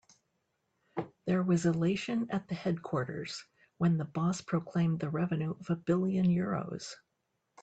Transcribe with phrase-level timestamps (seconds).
[1.27, 3.45] There was elation at the headquarters
[3.77, 6.91] when the boss proclaimed the revenue of a billion euros.